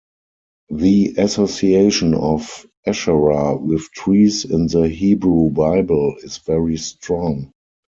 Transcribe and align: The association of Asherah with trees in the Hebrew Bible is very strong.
The 0.71 1.13
association 1.19 2.15
of 2.15 2.65
Asherah 2.87 3.55
with 3.55 3.83
trees 3.91 4.45
in 4.45 4.65
the 4.65 4.87
Hebrew 4.89 5.51
Bible 5.51 6.15
is 6.23 6.39
very 6.39 6.77
strong. 6.77 7.51